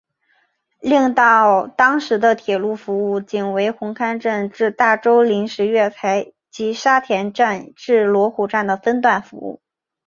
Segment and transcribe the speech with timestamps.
[0.81, 9.61] 令到当时的铁路服务仅为红磡站至大围临时月台及沙田站至罗湖站的分段服务。